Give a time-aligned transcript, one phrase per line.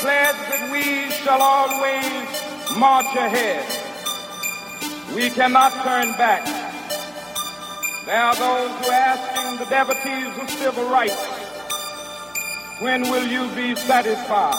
[0.00, 2.28] pledge that we shall always
[2.78, 3.66] march ahead.
[5.14, 6.44] We cannot turn back.
[8.06, 11.18] There are those who are asking the devotees of civil rights,
[12.80, 14.54] when will you be satisfied?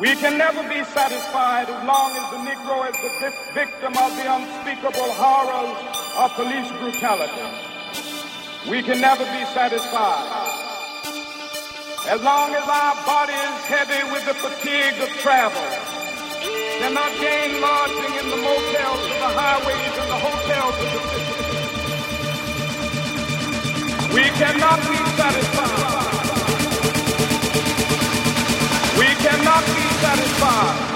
[0.00, 4.26] We can never be satisfied as long as the Negro is the victim of the
[4.28, 5.78] unspeakable horrors
[6.20, 7.48] of police brutality.
[8.68, 10.45] We can never be satisfied.
[12.08, 15.60] As long as our body is heavy with the fatigue of travel,
[16.78, 21.34] cannot gain lodging in the motels of the highways and the hotels of the city.
[24.14, 26.06] We cannot be satisfied.
[28.98, 30.95] We cannot be satisfied.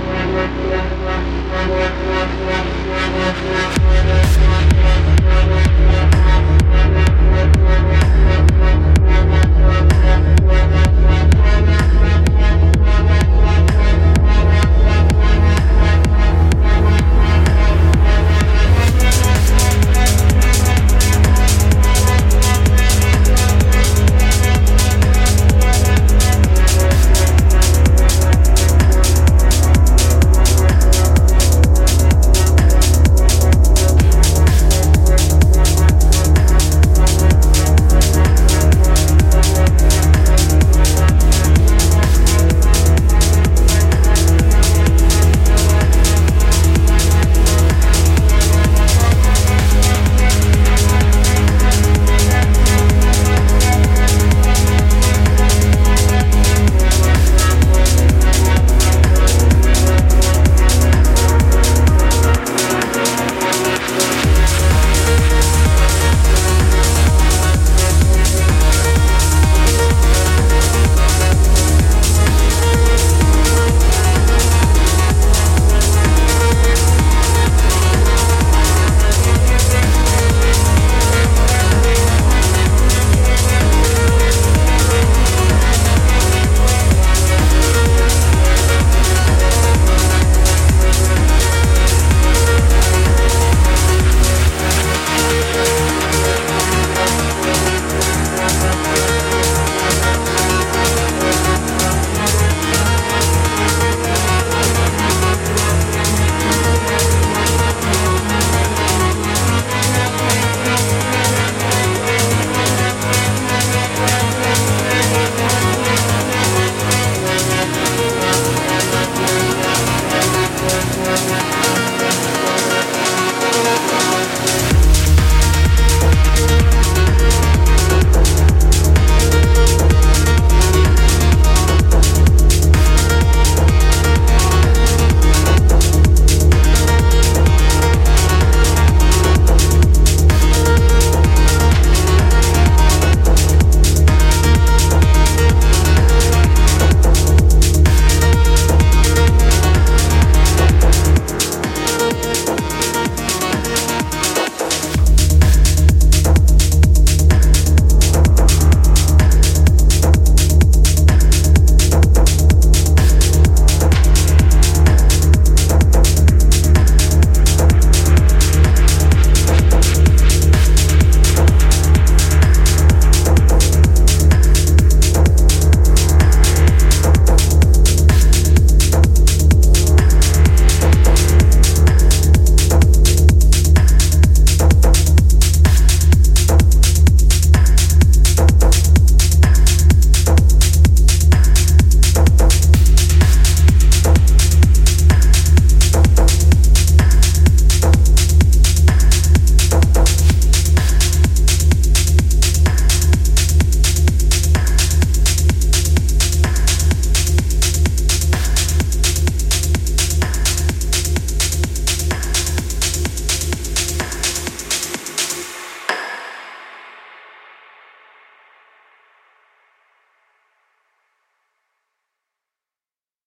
[3.13, 3.80] we